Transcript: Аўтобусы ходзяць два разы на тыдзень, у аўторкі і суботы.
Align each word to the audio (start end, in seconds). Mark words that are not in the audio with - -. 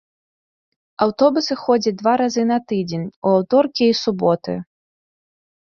Аўтобусы 1.05 1.57
ходзяць 1.65 1.93
два 2.01 2.13
разы 2.23 2.43
на 2.53 2.57
тыдзень, 2.67 3.05
у 3.27 3.37
аўторкі 3.37 3.83
і 3.93 3.97
суботы. 4.03 4.59